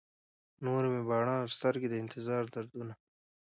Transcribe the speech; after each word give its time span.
نور 0.65 0.83
مې 0.91 1.01
باڼه 1.09 1.35
او 1.41 1.47
سترګي، 1.55 1.87
د 1.89 1.95
انتظار 2.03 2.43
دردونه 2.53 2.93